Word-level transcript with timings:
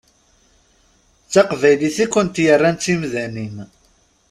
D 1.25 1.27
taqbaylit 1.33 1.97
i 2.03 2.05
kent-yerran 2.13 2.75
d 2.77 2.81
timdanin. 2.83 3.55